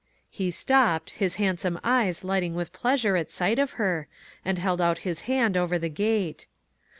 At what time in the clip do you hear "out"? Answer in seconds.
4.81-4.97